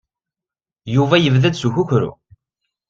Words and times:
Yuba 0.95 1.15
yebda-d 1.19 1.55
s 1.61 1.63
ukukru. 1.67 2.11